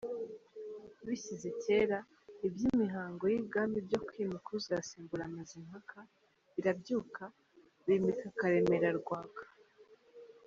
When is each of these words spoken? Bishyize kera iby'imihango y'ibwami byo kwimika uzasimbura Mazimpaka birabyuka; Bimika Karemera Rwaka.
Bishyize 1.05 1.49
kera 1.63 1.99
iby'imihango 2.47 3.23
y'ibwami 3.33 3.77
byo 3.87 3.99
kwimika 4.07 4.49
uzasimbura 4.59 5.33
Mazimpaka 5.35 5.99
birabyuka; 6.53 7.23
Bimika 7.85 8.27
Karemera 8.39 8.89
Rwaka. 8.99 9.43